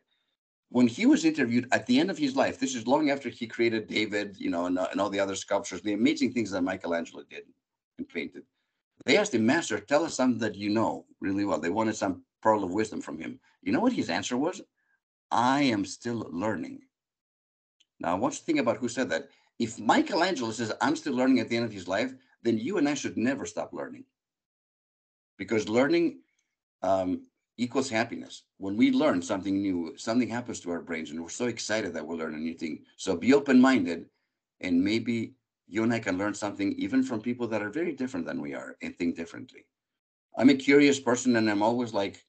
When 0.70 0.88
he 0.88 1.06
was 1.06 1.26
interviewed 1.26 1.68
at 1.72 1.86
the 1.86 2.00
end 2.00 2.12
of 2.12 2.18
his 2.18 2.36
life, 2.36 2.60
this 2.60 2.76
is 2.76 2.88
long 2.88 3.10
after 3.10 3.30
he 3.30 3.48
created 3.48 3.88
David, 3.88 4.38
you 4.38 4.50
know, 4.50 4.68
and, 4.68 4.78
and 4.78 5.02
all 5.02 5.10
the 5.10 5.20
other 5.20 5.36
sculptures, 5.36 5.82
the 5.82 5.94
amazing 5.94 6.34
things 6.34 6.52
that 6.52 6.62
Michelangelo 6.62 7.24
did 7.30 7.44
and 7.98 8.08
painted. 8.08 8.44
They 9.06 9.18
asked 9.18 9.34
him, 9.34 9.46
Master, 9.46 9.80
tell 9.80 10.06
us 10.06 10.14
something 10.14 10.40
that 10.40 10.56
you 10.56 10.70
know 10.70 11.06
really 11.20 11.44
well. 11.44 11.60
They 11.60 11.70
wanted 11.70 11.96
some 11.96 12.24
pearl 12.42 12.64
of 12.64 12.72
wisdom 12.72 13.02
from 13.02 13.20
him. 13.20 13.40
You 13.62 13.72
know 13.72 13.80
what 13.80 13.94
his 13.94 14.10
answer 14.10 14.38
was? 14.38 14.62
I 15.32 15.62
am 15.62 15.86
still 15.86 16.28
learning. 16.32 16.82
Now, 18.00 18.12
I 18.12 18.16
want 18.16 18.34
you 18.34 18.40
to 18.40 18.46
think 18.46 18.60
about 18.60 18.78
who 18.78 18.90
said 18.90 19.10
that. 19.10 19.30
If 19.60 19.80
Michelangelo 19.80 20.52
says, 20.52 20.74
I'm 20.82 20.96
still 20.96 21.14
learning 21.14 21.40
at 21.40 21.50
the 21.50 21.56
end 21.56 21.66
of 21.66 21.72
his 21.72 21.88
life, 21.88 22.14
then 22.42 22.58
you 22.58 22.78
and 22.78 22.90
I 22.90 22.96
should 22.96 23.16
never 23.16 23.46
stop 23.46 23.74
learning. 23.74 24.06
Because 25.38 25.70
learning 25.70 26.20
um, 26.82 27.22
equals 27.58 27.90
happiness. 27.90 28.44
When 28.58 28.76
we 28.76 28.92
learn 28.92 29.22
something 29.22 29.62
new, 29.62 29.94
something 29.98 30.28
happens 30.28 30.60
to 30.62 30.72
our 30.72 30.82
brains, 30.82 31.12
and 31.12 31.22
we're 31.22 31.30
so 31.30 31.46
excited 31.46 31.94
that 31.94 32.06
we'll 32.06 32.18
learn 32.18 32.34
a 32.34 32.38
new 32.38 32.56
thing. 32.56 32.84
So 32.98 33.16
be 33.16 33.34
open 33.34 33.62
minded, 33.62 34.08
and 34.62 34.84
maybe 34.84 35.36
you 35.68 35.84
and 35.84 35.94
I 35.94 36.00
can 36.00 36.18
learn 36.18 36.34
something 36.34 36.74
even 36.74 37.04
from 37.04 37.22
people 37.22 37.48
that 37.48 37.62
are 37.62 37.70
very 37.70 37.94
different 37.94 38.26
than 38.26 38.42
we 38.42 38.54
are 38.54 38.78
and 38.82 38.98
think 38.98 39.16
differently. 39.16 39.66
I'm 40.38 40.50
a 40.50 40.56
curious 40.56 41.00
person, 41.00 41.36
and 41.36 41.50
I'm 41.50 41.62
always 41.62 41.94
like, 41.94 42.26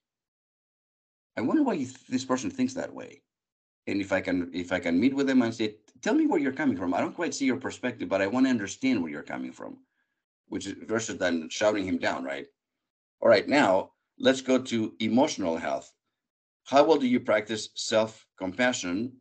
I 1.37 1.41
wonder 1.41 1.63
why 1.63 1.87
this 2.09 2.25
person 2.25 2.51
thinks 2.51 2.75
that 2.75 2.93
way. 2.93 3.23
And 3.87 4.01
if 4.01 4.13
I 4.13 4.21
can, 4.21 4.51
if 4.53 4.71
I 4.71 4.79
can 4.79 5.01
meet 5.01 5.15
with 5.15 5.27
them 5.27 5.43
and 5.43 5.55
say, 5.55 5.77
tell 6.03 6.15
me 6.15 6.27
where 6.27 6.39
you're 6.39 6.53
coming 6.53 6.77
from. 6.77 6.95
I 6.95 7.01
don't 7.01 7.15
quite 7.15 7.35
see 7.35 7.47
your 7.47 7.57
perspective, 7.57 8.09
but 8.09 8.23
I 8.23 8.27
want 8.27 8.47
to 8.47 8.51
understand 8.51 9.03
where 9.03 9.11
you're 9.11 9.23
coming 9.23 9.53
from, 9.53 9.79
which 10.49 10.67
is 10.67 10.75
versus 10.87 11.19
than 11.19 11.49
shouting 11.49 11.85
him 11.85 11.99
down, 11.99 12.23
right? 12.23 12.47
All 13.21 13.29
right, 13.29 13.49
now 13.49 13.93
let's 14.19 14.41
go 14.41 14.59
to 14.59 14.95
emotional 15.01 15.57
health. 15.57 15.93
How 16.65 16.85
well 16.85 16.99
do 16.99 17.09
you 17.09 17.19
practice 17.19 17.71
self-compassion 17.75 19.13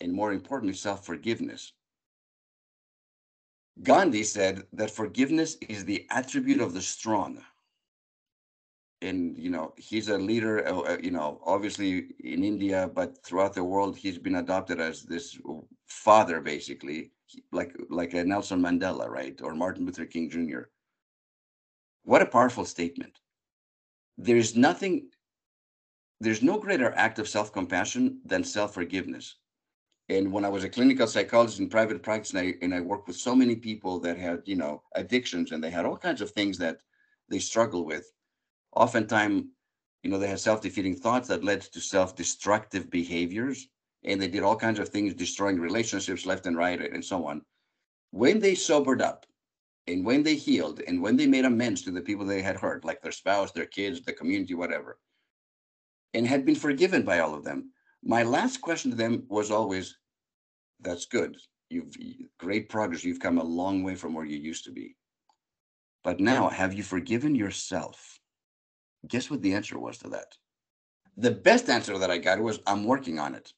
and 0.00 0.12
more 0.12 0.32
importantly, 0.32 0.74
self-forgiveness? 0.74 1.72
Gandhi 3.82 4.22
said 4.22 4.62
that 4.72 4.90
forgiveness 4.90 5.56
is 5.68 5.84
the 5.84 6.06
attribute 6.10 6.62
of 6.62 6.72
the 6.72 6.80
strong 6.80 7.42
and 9.02 9.36
you 9.36 9.50
know 9.50 9.74
he's 9.76 10.08
a 10.08 10.16
leader 10.16 10.66
uh, 10.66 10.80
uh, 10.80 10.96
you 11.02 11.10
know 11.10 11.38
obviously 11.44 12.08
in 12.20 12.42
india 12.42 12.90
but 12.94 13.22
throughout 13.24 13.52
the 13.52 13.62
world 13.62 13.94
he's 13.94 14.16
been 14.16 14.36
adopted 14.36 14.80
as 14.80 15.02
this 15.02 15.38
father 15.86 16.40
basically 16.40 17.10
like 17.52 17.76
like 17.90 18.14
a 18.14 18.24
nelson 18.24 18.60
mandela 18.60 19.06
right 19.08 19.42
or 19.42 19.54
martin 19.54 19.84
luther 19.84 20.06
king 20.06 20.30
jr 20.30 20.62
what 22.06 22.22
a 22.22 22.26
powerful 22.26 22.64
statement. 22.64 23.18
There's 24.16 24.56
nothing 24.56 25.10
there's 26.20 26.42
no 26.42 26.58
greater 26.58 26.94
act 26.94 27.18
of 27.18 27.28
self-compassion 27.28 28.20
than 28.24 28.42
self-forgiveness. 28.42 29.36
And 30.08 30.32
when 30.32 30.44
i 30.44 30.48
was 30.48 30.64
a 30.64 30.68
clinical 30.68 31.08
psychologist 31.08 31.58
in 31.58 31.68
private 31.68 32.02
practice 32.02 32.30
and 32.30 32.38
i 32.38 32.54
and 32.62 32.72
i 32.72 32.80
worked 32.80 33.08
with 33.08 33.16
so 33.16 33.34
many 33.34 33.56
people 33.56 33.98
that 34.00 34.16
had 34.16 34.40
you 34.44 34.56
know 34.56 34.82
addictions 34.94 35.50
and 35.50 35.62
they 35.62 35.70
had 35.70 35.84
all 35.84 35.96
kinds 35.96 36.20
of 36.20 36.30
things 36.30 36.56
that 36.58 36.78
they 37.28 37.40
struggle 37.40 37.84
with 37.84 38.06
oftentimes, 38.76 39.44
you 40.02 40.10
know, 40.10 40.18
they 40.18 40.28
had 40.28 40.38
self-defeating 40.38 40.96
thoughts 40.96 41.26
that 41.28 41.42
led 41.42 41.62
to 41.62 41.80
self-destructive 41.80 42.90
behaviors, 42.90 43.68
and 44.04 44.20
they 44.20 44.28
did 44.28 44.42
all 44.42 44.56
kinds 44.56 44.78
of 44.78 44.88
things, 44.88 45.14
destroying 45.14 45.58
relationships 45.58 46.26
left 46.26 46.46
and 46.46 46.56
right, 46.56 46.80
and 46.80 47.04
so 47.04 47.26
on. 47.26 47.42
When 48.12 48.38
they 48.38 48.54
sobered 48.54 49.02
up, 49.02 49.26
and 49.88 50.04
when 50.04 50.22
they 50.22 50.34
healed, 50.34 50.80
and 50.86 51.00
when 51.00 51.16
they 51.16 51.26
made 51.26 51.44
amends 51.44 51.82
to 51.82 51.90
the 51.90 52.02
people 52.02 52.26
they 52.26 52.42
had 52.42 52.56
hurt, 52.56 52.84
like 52.84 53.00
their 53.00 53.12
spouse, 53.12 53.52
their 53.52 53.66
kids, 53.66 54.02
the 54.02 54.12
community, 54.12 54.54
whatever, 54.54 54.98
and 56.14 56.26
had 56.26 56.44
been 56.44 56.54
forgiven 56.54 57.02
by 57.02 57.20
all 57.20 57.34
of 57.34 57.44
them, 57.44 57.70
my 58.02 58.22
last 58.22 58.60
question 58.60 58.90
to 58.90 58.96
them 58.96 59.24
was 59.28 59.50
always, 59.50 59.96
"That's 60.80 61.06
good. 61.06 61.36
You've 61.70 61.96
great 62.38 62.68
progress. 62.68 63.04
You've 63.04 63.20
come 63.20 63.38
a 63.38 63.44
long 63.44 63.82
way 63.82 63.94
from 63.96 64.14
where 64.14 64.24
you 64.24 64.38
used 64.38 64.64
to 64.64 64.72
be." 64.72 64.96
But 66.04 66.20
now, 66.20 66.48
have 66.48 66.72
you 66.72 66.82
forgiven 66.82 67.34
yourself? 67.34 68.20
Guess 69.08 69.30
what 69.30 69.42
the 69.42 69.54
answer 69.54 69.78
was 69.78 69.98
to 69.98 70.08
that? 70.10 70.36
The 71.16 71.30
best 71.30 71.68
answer 71.68 71.98
that 71.98 72.10
I 72.10 72.18
got 72.18 72.40
was, 72.40 72.60
I'm 72.66 72.84
working 72.84 73.18
on 73.18 73.34
it. 73.34 73.52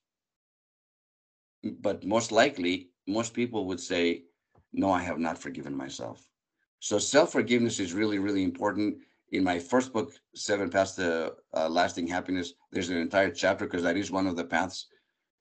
But 1.80 2.04
most 2.04 2.30
likely, 2.30 2.90
most 3.06 3.34
people 3.34 3.66
would 3.66 3.80
say, 3.80 4.24
No, 4.72 4.90
I 4.92 5.02
have 5.02 5.18
not 5.18 5.38
forgiven 5.38 5.76
myself. 5.76 6.28
So 6.80 6.98
self 6.98 7.32
forgiveness 7.32 7.80
is 7.80 7.92
really, 7.92 8.18
really 8.18 8.44
important. 8.44 8.98
In 9.32 9.44
my 9.44 9.58
first 9.58 9.92
book, 9.92 10.12
Seven 10.34 10.70
Paths 10.70 10.94
to 10.94 11.34
uh, 11.54 11.68
Lasting 11.68 12.06
Happiness, 12.06 12.54
there's 12.70 12.88
an 12.88 12.96
entire 12.96 13.30
chapter 13.30 13.66
because 13.66 13.82
that 13.82 13.96
is 13.96 14.10
one 14.10 14.26
of 14.26 14.36
the 14.36 14.44
paths. 14.44 14.86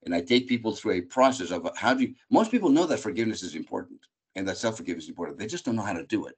And 0.04 0.14
I 0.14 0.20
take 0.20 0.48
people 0.48 0.74
through 0.74 0.92
a 0.92 1.00
process 1.02 1.50
of 1.50 1.68
how 1.76 1.94
do 1.94 2.02
you, 2.04 2.14
most 2.30 2.50
people 2.50 2.68
know 2.68 2.86
that 2.86 3.00
forgiveness 3.00 3.42
is 3.42 3.54
important 3.54 4.00
and 4.34 4.46
that 4.48 4.58
self 4.58 4.76
forgiveness 4.76 5.04
is 5.04 5.10
important. 5.10 5.38
They 5.38 5.46
just 5.46 5.64
don't 5.64 5.76
know 5.76 5.82
how 5.82 5.92
to 5.92 6.06
do 6.06 6.26
it. 6.26 6.36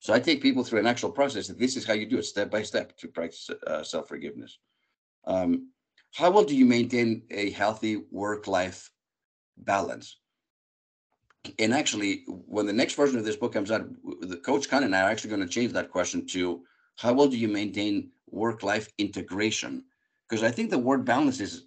So 0.00 0.12
I 0.12 0.18
take 0.18 0.42
people 0.42 0.64
through 0.64 0.80
an 0.80 0.86
actual 0.86 1.10
process. 1.10 1.48
This 1.48 1.76
is 1.76 1.86
how 1.86 1.92
you 1.92 2.06
do 2.06 2.18
it 2.18 2.24
step 2.24 2.50
by 2.50 2.62
step 2.62 2.96
to 2.98 3.08
practice 3.08 3.48
uh, 3.66 3.82
self 3.82 4.08
forgiveness. 4.08 4.58
Um, 5.24 5.70
how 6.14 6.30
well 6.30 6.44
do 6.44 6.56
you 6.56 6.66
maintain 6.66 7.22
a 7.30 7.50
healthy 7.50 8.02
work 8.10 8.46
life 8.46 8.90
balance? 9.56 10.16
and 11.58 11.72
actually, 11.72 12.24
when 12.26 12.66
the 12.66 12.72
next 12.72 12.94
version 12.94 13.18
of 13.18 13.24
this 13.24 13.36
book 13.36 13.52
comes 13.52 13.70
out, 13.70 13.88
the 14.20 14.36
coach 14.36 14.68
Khan 14.68 14.84
and 14.84 14.94
I 14.94 15.02
are 15.02 15.10
actually 15.10 15.30
going 15.30 15.42
to 15.42 15.48
change 15.48 15.72
that 15.72 15.90
question 15.90 16.26
to 16.28 16.64
how 16.96 17.12
well 17.14 17.28
do 17.28 17.38
you 17.38 17.48
maintain 17.48 18.10
work-life 18.28 18.88
integration? 18.98 19.84
Because 20.28 20.44
I 20.44 20.50
think 20.50 20.70
the 20.70 20.78
word 20.78 21.04
balance 21.04 21.40
is 21.40 21.64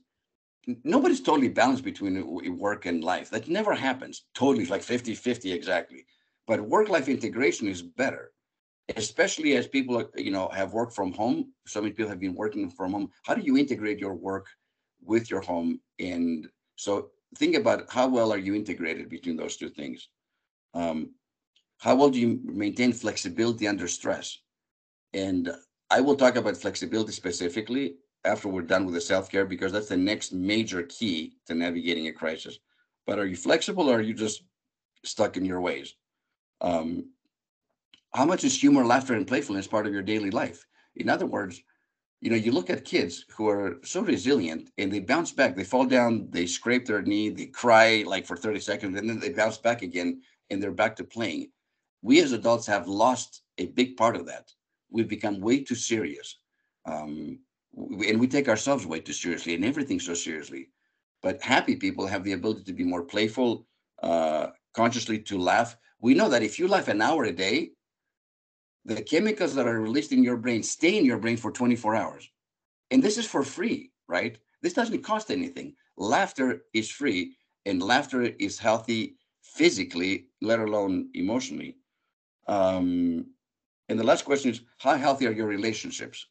nobody's 0.83 1.21
totally 1.21 1.49
balanced 1.49 1.83
between 1.83 2.57
work 2.57 2.85
and 2.85 3.03
life. 3.03 3.31
That 3.31 3.49
never 3.49 3.73
happens 3.73 4.25
totally, 4.33 4.65
like 4.67 4.81
50-50 4.81 5.53
exactly. 5.53 6.05
But 6.47 6.61
work-life 6.61 7.07
integration 7.07 7.67
is 7.67 7.81
better, 7.81 8.31
especially 8.95 9.55
as 9.55 9.67
people 9.67 10.09
you 10.15 10.31
know 10.31 10.49
have 10.49 10.73
worked 10.73 10.93
from 10.93 11.13
home. 11.13 11.53
So 11.67 11.81
many 11.81 11.93
people 11.93 12.09
have 12.09 12.19
been 12.19 12.35
working 12.35 12.69
from 12.69 12.93
home. 12.93 13.09
How 13.23 13.33
do 13.35 13.41
you 13.41 13.57
integrate 13.57 13.99
your 13.99 14.13
work 14.13 14.47
with 15.01 15.29
your 15.29 15.41
home? 15.41 15.79
And 15.99 16.47
so 16.75 17.09
think 17.37 17.55
about 17.55 17.89
how 17.89 18.07
well 18.07 18.31
are 18.31 18.37
you 18.37 18.55
integrated 18.55 19.09
between 19.09 19.37
those 19.37 19.57
two 19.57 19.69
things. 19.69 20.09
Um, 20.73 21.11
how 21.79 21.95
well 21.95 22.09
do 22.09 22.19
you 22.19 22.39
maintain 22.43 22.93
flexibility 22.93 23.67
under 23.67 23.87
stress? 23.87 24.37
And 25.13 25.51
I 25.89 26.01
will 26.01 26.15
talk 26.15 26.35
about 26.35 26.57
flexibility 26.57 27.11
specifically 27.11 27.95
after 28.25 28.47
we're 28.47 28.61
done 28.61 28.85
with 28.85 28.95
the 28.95 29.01
self 29.01 29.29
care 29.29 29.45
because 29.45 29.71
that's 29.71 29.89
the 29.89 29.97
next 29.97 30.33
major 30.33 30.83
key 30.83 31.33
to 31.47 31.55
navigating 31.55 32.07
a 32.07 32.13
crisis. 32.13 32.57
But 33.05 33.19
are 33.19 33.25
you 33.25 33.35
flexible 33.35 33.89
or 33.89 33.97
are 33.97 34.01
you 34.01 34.13
just 34.13 34.43
stuck 35.03 35.37
in 35.37 35.45
your 35.45 35.61
ways? 35.61 35.93
Um, 36.63 37.09
how 38.13 38.25
much 38.25 38.43
is 38.43 38.59
humor, 38.59 38.85
laughter, 38.85 39.13
and 39.15 39.27
playfulness 39.27 39.67
part 39.67 39.85
of 39.85 39.93
your 39.93 40.01
daily 40.01 40.31
life? 40.31 40.65
In 40.95 41.09
other 41.09 41.25
words, 41.25 41.61
you 42.21 42.29
know, 42.29 42.37
you 42.37 42.53
look 42.53 42.69
at 42.69 42.85
kids 42.85 43.25
who 43.35 43.49
are 43.49 43.79
so 43.83 44.01
resilient 44.01 44.69
and 44.77 44.91
they 44.91 45.01
bounce 45.01 45.31
back. 45.31 45.55
They 45.55 45.65
fall 45.65 45.85
down, 45.85 46.27
they 46.29 46.45
scrape 46.45 46.85
their 46.85 47.01
knee, 47.01 47.29
they 47.29 47.47
cry 47.47 48.05
like 48.07 48.25
for 48.25 48.37
30 48.37 48.61
seconds, 48.61 48.97
and 48.97 49.09
then 49.09 49.19
they 49.19 49.29
bounce 49.29 49.57
back 49.57 49.81
again 49.81 50.21
and 50.49 50.63
they're 50.63 50.71
back 50.71 50.95
to 50.97 51.03
playing. 51.03 51.49
We 52.01 52.21
as 52.21 52.31
adults 52.31 52.65
have 52.67 52.87
lost 52.87 53.41
a 53.57 53.65
big 53.67 53.97
part 53.97 54.15
of 54.15 54.25
that. 54.27 54.51
We've 54.89 55.07
become 55.07 55.41
way 55.41 55.63
too 55.63 55.75
serious. 55.75 56.37
Um, 56.85 57.39
and 57.75 58.19
we 58.19 58.27
take 58.27 58.47
ourselves 58.47 58.85
way 58.85 59.01
too 59.01 59.13
seriously 59.13 59.55
and 59.55 59.65
everything 59.65 59.99
so 59.99 60.13
seriously. 60.13 60.69
But 61.21 61.41
happy 61.41 61.75
people 61.75 62.07
have 62.07 62.23
the 62.23 62.33
ability 62.33 62.63
to 62.65 62.73
be 62.73 62.83
more 62.83 63.03
playful, 63.03 63.65
uh, 64.01 64.47
consciously 64.73 65.19
to 65.19 65.37
laugh. 65.37 65.75
We 66.03 66.13
know 66.13 66.27
that 66.27 66.43
if 66.43 66.59
you 66.59 66.67
laugh 66.67 66.89
an 66.89 67.01
hour 67.01 67.23
a 67.23 67.31
day, 67.31 67.71
the 68.83 69.01
chemicals 69.01 69.55
that 69.55 69.67
are 69.67 69.79
released 69.79 70.11
in 70.11 70.21
your 70.21 70.35
brain 70.35 70.61
stay 70.61 70.97
in 70.97 71.05
your 71.05 71.17
brain 71.17 71.37
for 71.37 71.49
24 71.49 71.95
hours. 71.95 72.29
And 72.91 73.01
this 73.01 73.17
is 73.17 73.25
for 73.25 73.41
free, 73.41 73.91
right? 74.09 74.37
This 74.61 74.73
doesn't 74.73 75.01
cost 75.01 75.31
anything. 75.31 75.75
Laughter 75.95 76.63
is 76.73 76.91
free, 76.91 77.37
and 77.65 77.81
laughter 77.81 78.23
is 78.23 78.59
healthy 78.59 79.15
physically, 79.43 80.27
let 80.41 80.59
alone 80.59 81.09
emotionally. 81.13 81.77
Um, 82.47 83.27
and 83.87 83.97
the 83.97 84.03
last 84.03 84.25
question 84.25 84.51
is 84.51 84.59
how 84.79 84.97
healthy 84.97 85.25
are 85.25 85.31
your 85.31 85.47
relationships 85.47 86.27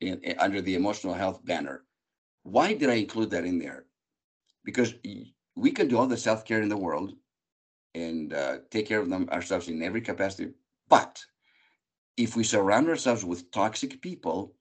in, 0.00 0.20
in, 0.20 0.38
under 0.38 0.60
the 0.60 0.76
emotional 0.76 1.14
health 1.14 1.44
banner? 1.44 1.82
Why 2.44 2.74
did 2.74 2.90
I 2.90 2.94
include 2.94 3.30
that 3.30 3.44
in 3.44 3.58
there? 3.58 3.86
Because 4.64 4.94
we 5.56 5.72
can 5.72 5.88
do 5.88 5.98
all 5.98 6.06
the 6.06 6.16
self 6.16 6.44
care 6.44 6.62
in 6.62 6.68
the 6.68 6.76
world 6.76 7.14
and 7.94 8.32
uh, 8.32 8.58
take 8.70 8.86
care 8.86 9.00
of 9.00 9.10
them 9.10 9.28
ourselves 9.30 9.68
in 9.68 9.82
every 9.82 10.00
capacity, 10.00 10.52
but 10.88 11.24
if 12.16 12.36
we 12.36 12.44
surround 12.44 12.88
ourselves 12.88 13.24
with 13.24 13.50
toxic 13.50 14.00
people, 14.00 14.54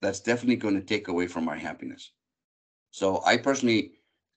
that's 0.00 0.20
definitely 0.20 0.56
going 0.56 0.74
to 0.74 0.82
take 0.82 1.08
away 1.08 1.26
from 1.26 1.48
our 1.48 1.56
happiness. 1.56 2.12
So 2.90 3.22
I 3.26 3.36
personally 3.36 3.92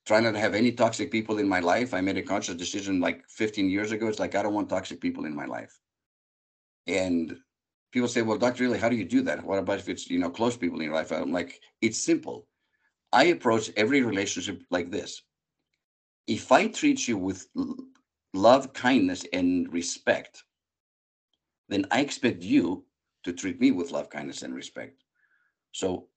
try 0.06 0.20
not 0.20 0.32
to 0.32 0.40
have 0.40 0.54
any 0.54 0.72
toxic 0.72 1.10
people 1.10 1.38
in 1.38 1.48
my 1.48 1.60
life. 1.60 1.94
I 1.94 2.00
made 2.00 2.16
a 2.18 2.22
conscious 2.22 2.56
decision 2.56 3.00
like 3.00 3.28
15 3.28 3.70
years 3.70 3.92
ago. 3.92 4.08
It's 4.08 4.18
like 4.18 4.34
I 4.34 4.42
don't 4.42 4.54
want 4.54 4.68
toxic 4.68 5.00
people 5.00 5.24
in 5.24 5.34
my 5.34 5.46
life. 5.46 5.80
And 6.86 7.38
people 7.92 8.08
say, 8.08 8.22
"Well, 8.22 8.38
Dr. 8.38 8.64
Elia, 8.64 8.78
how 8.80 8.88
do 8.88 8.96
you 8.96 9.04
do 9.04 9.22
that? 9.22 9.44
What 9.44 9.58
about 9.58 9.78
if 9.78 9.88
it's 9.88 10.10
you 10.10 10.18
know 10.18 10.30
close 10.30 10.56
people 10.56 10.78
in 10.80 10.86
your 10.86 10.94
life?" 10.94 11.12
I'm 11.12 11.32
like, 11.32 11.60
it's 11.80 11.98
simple. 11.98 12.48
I 13.12 13.24
approach 13.24 13.70
every 13.76 14.02
relationship 14.02 14.62
like 14.70 14.90
this. 14.90 15.22
If 16.26 16.50
I 16.52 16.68
treat 16.68 17.06
you 17.08 17.18
with 17.18 17.48
love, 18.34 18.72
kindness, 18.72 19.24
and 19.32 19.72
respect, 19.72 20.44
then 21.68 21.86
I 21.90 22.00
expect 22.00 22.42
you 22.42 22.84
to 23.24 23.32
treat 23.32 23.60
me 23.60 23.70
with 23.70 23.90
love, 23.90 24.10
kindness, 24.10 24.42
and 24.42 24.54
respect. 24.54 25.02
So 25.72 26.08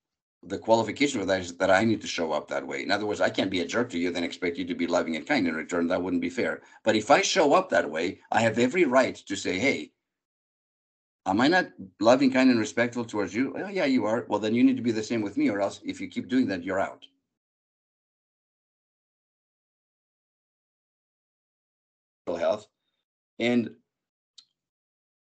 the 0.43 0.57
qualification 0.57 1.19
for 1.19 1.25
that 1.25 1.41
is 1.41 1.57
that 1.57 1.72
I 1.72 1.84
need 1.84 2.01
to 2.01 2.07
show 2.07 2.31
up 2.31 2.48
that 2.50 2.65
way. 2.65 2.84
In 2.84 2.91
other 2.91 3.05
words, 3.05 3.22
I 3.22 3.29
can't 3.29 3.51
be 3.51 3.62
a 3.62 3.65
jerk 3.65 3.89
to 3.91 3.98
you, 3.98 4.12
then 4.12 4.24
expect 4.24 4.57
you 4.57 4.65
to 4.65 4.75
be 4.75 4.88
loving 4.88 5.15
and 5.15 5.25
kind 5.25 5.48
in 5.48 5.55
return. 5.55 5.88
That 5.88 6.01
wouldn't 6.01 6.22
be 6.22 6.29
fair. 6.29 6.62
But 6.84 6.95
if 6.95 7.10
I 7.10 7.22
show 7.22 7.53
up 7.53 7.69
that 7.69 7.89
way, 7.89 8.19
I 8.31 8.41
have 8.41 8.60
every 8.60 8.86
right 8.86 9.15
to 9.15 9.36
say, 9.36 9.57
hey, 9.57 9.91
am 11.25 11.41
I 11.41 11.48
not 11.48 11.69
loving, 12.00 12.31
kind, 12.31 12.50
and 12.50 12.60
respectful 12.60 13.05
towards 13.05 13.34
you? 13.34 13.55
Oh, 13.57 13.67
yeah, 13.67 13.86
you 13.86 14.05
are. 14.05 14.25
Well, 14.27 14.39
then 14.39 14.53
you 14.53 14.63
need 14.63 14.77
to 14.77 14.84
be 14.84 14.91
the 14.91 15.03
same 15.03 15.22
with 15.22 15.38
me, 15.38 15.50
or 15.50 15.62
else 15.62 15.81
if 15.84 16.00
you 16.00 16.07
keep 16.07 16.27
doing 16.27 16.48
that, 16.48 16.63
you're 16.63 16.79
out. 16.79 17.05
Health. 22.34 22.65
And 23.38 23.70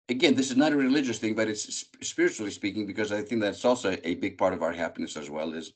again, 0.09 0.37
this 0.37 0.51
is 0.51 0.57
not 0.57 0.73
a 0.73 0.77
religious 0.77 1.19
thing, 1.19 1.35
but 1.35 1.49
it's 1.49 1.87
spiritually 2.03 2.53
speaking, 2.53 2.87
because 2.87 3.11
I 3.11 3.23
think 3.23 3.41
that's 3.41 3.65
also 3.65 3.97
a 4.05 4.15
big 4.15 4.39
part 4.39 4.53
of 4.53 4.63
our 4.63 4.73
happiness 4.73 5.17
as 5.17 5.29
well. 5.29 5.53
Is 5.55 5.73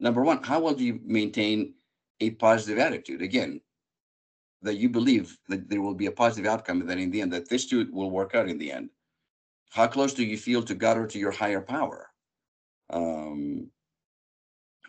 number 0.00 0.22
one, 0.22 0.42
how 0.42 0.58
well 0.58 0.74
do 0.74 0.84
you 0.84 0.98
maintain 1.04 1.74
a 2.18 2.30
positive 2.30 2.78
attitude? 2.78 3.22
Again, 3.22 3.60
that 4.62 4.74
you 4.74 4.88
believe 4.88 5.38
that 5.48 5.68
there 5.68 5.80
will 5.80 5.94
be 5.94 6.06
a 6.06 6.12
positive 6.12 6.50
outcome, 6.50 6.80
and 6.80 6.90
that 6.90 6.98
in 6.98 7.12
the 7.12 7.20
end, 7.20 7.32
that 7.32 7.48
this 7.48 7.66
too 7.66 7.88
will 7.92 8.10
work 8.10 8.34
out 8.34 8.48
in 8.48 8.58
the 8.58 8.72
end. 8.72 8.90
How 9.70 9.86
close 9.86 10.14
do 10.14 10.24
you 10.24 10.36
feel 10.36 10.62
to 10.64 10.74
God 10.74 10.98
or 10.98 11.06
to 11.06 11.18
your 11.18 11.30
higher 11.30 11.60
power? 11.60 12.10
Um, 12.90 13.70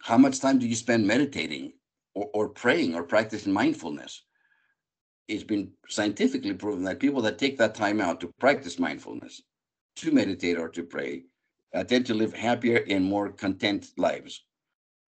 how 0.02 0.18
much 0.18 0.40
time 0.40 0.58
do 0.58 0.68
you 0.68 0.76
spend 0.76 1.06
meditating 1.06 1.74
or, 2.16 2.30
or 2.34 2.50
praying 2.50 2.96
or 2.96 3.04
practicing 3.04 3.54
mindfulness? 3.54 4.24
It's 5.30 5.44
been 5.44 5.72
scientifically 5.88 6.54
proven 6.54 6.84
that 6.86 7.00
people 7.00 7.22
that 7.22 7.38
take 7.38 7.58
that 7.60 7.76
time 7.76 8.02
out 8.02 8.20
to 8.20 8.34
practice 8.40 8.80
mindfulness, 8.80 9.44
to 9.98 10.12
meditate 10.12 10.58
or 10.58 10.70
to 10.70 10.84
pray, 10.84 11.24
uh, 11.74 11.84
tend 11.84 12.08
to 12.08 12.16
live 12.16 12.34
happier 12.34 12.84
and 12.90 13.06
more 13.06 13.30
content 13.30 13.92
lives. 13.96 14.44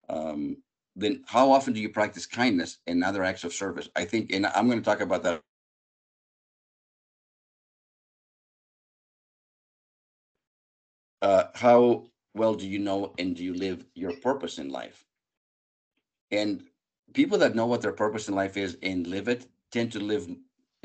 Um, 0.09 0.57
then 0.95 1.23
how 1.25 1.51
often 1.51 1.73
do 1.73 1.79
you 1.81 1.89
practice 1.89 2.27
kindness 2.27 2.77
and 2.85 3.03
other 3.03 3.23
acts 3.23 3.43
of 3.43 3.53
service? 3.53 3.89
I 3.95 4.05
think, 4.05 4.31
and 4.31 4.45
I'm 4.45 4.67
going 4.67 4.79
to 4.79 4.85
talk 4.85 5.01
about 5.01 5.23
that. 5.23 5.41
Uh, 11.21 11.45
how 11.55 12.05
well 12.35 12.53
do 12.53 12.67
you 12.67 12.79
know 12.79 13.13
and 13.17 13.35
do 13.35 13.43
you 13.43 13.53
live 13.53 13.85
your 13.95 14.13
purpose 14.17 14.59
in 14.59 14.69
life? 14.69 15.03
And 16.29 16.63
people 17.13 17.39
that 17.39 17.55
know 17.55 17.65
what 17.65 17.81
their 17.81 17.91
purpose 17.91 18.27
in 18.27 18.35
life 18.35 18.57
is 18.57 18.77
and 18.83 19.07
live 19.07 19.27
it 19.27 19.47
tend 19.71 19.91
to 19.93 19.99
live 19.99 20.27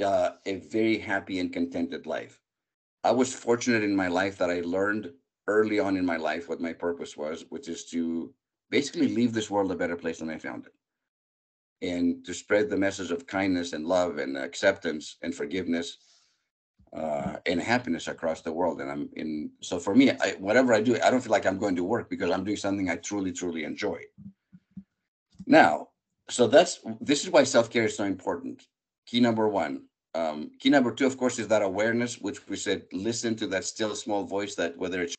uh, 0.03 0.31
a 0.47 0.57
very 0.57 0.99
happy 0.99 1.41
and 1.41 1.53
contented 1.53 2.07
life. 2.07 2.41
I 3.05 3.11
was 3.13 3.33
fortunate 3.33 3.83
in 3.83 3.95
my 3.95 4.09
life 4.09 4.39
that 4.39 4.51
I 4.51 4.61
learned 4.61 5.13
early 5.47 5.79
on 5.79 5.97
in 5.97 6.05
my 6.05 6.17
life 6.17 6.49
what 6.49 6.61
my 6.61 6.73
purpose 6.73 7.17
was, 7.17 7.45
which 7.51 7.69
is 7.69 7.85
to 7.87 8.33
basically 8.71 9.09
leave 9.09 9.33
this 9.33 9.51
world 9.51 9.71
a 9.71 9.77
better 9.77 9.97
place 9.97 10.19
than 10.19 10.31
I 10.31 10.39
found 10.39 10.67
it. 10.67 10.73
And 11.87 12.25
to 12.25 12.35
spread 12.35 12.69
the 12.69 12.77
message 12.77 13.11
of 13.11 13.27
kindness 13.27 13.73
and 13.73 13.87
love 13.87 14.19
and 14.19 14.37
acceptance 14.37 15.17
and 15.23 15.35
forgiveness 15.35 15.99
uh, 16.97 17.37
and 17.47 17.61
happiness 17.61 18.09
across 18.09 18.41
the 18.41 18.53
world. 18.53 18.81
And 18.81 18.91
I'm 18.91 19.09
in, 19.15 19.51
so 19.61 19.79
for 19.79 19.95
me, 19.95 20.11
I, 20.11 20.33
whatever 20.39 20.73
I 20.73 20.81
do, 20.81 20.99
I 21.01 21.11
don't 21.11 21.21
feel 21.21 21.33
like 21.33 21.47
I'm 21.47 21.59
going 21.59 21.77
to 21.77 21.85
work 21.85 22.09
because 22.09 22.31
I'm 22.31 22.45
doing 22.45 22.57
something 22.57 22.89
I 22.89 22.97
truly, 22.97 23.33
truly 23.33 23.65
enjoy. 23.65 24.01
Now, 25.47 25.89
so 26.29 26.49
that's, 26.49 26.81
this 27.01 27.23
is 27.25 27.31
why 27.31 27.45
self 27.45 27.71
care 27.71 27.85
is 27.85 27.97
so 27.97 28.05
important 28.05 28.67
key 29.07 29.21
number 29.21 29.49
one. 29.49 29.85
Um, 30.15 30.51
key 30.59 30.71
number 30.71 30.93
two, 30.93 31.07
of 31.07 31.19
course, 31.19 31.39
is 31.39 31.49
that 31.49 31.63
awareness, 31.63 32.19
which 32.19 32.47
we 32.49 32.57
said, 32.57 32.85
listen 32.93 33.37
to 33.37 33.47
that 33.49 33.65
still 33.65 33.95
small 33.95 34.25
voice 34.25 34.55
that 34.55 34.77
whether 34.77 35.03
it's 35.03 35.15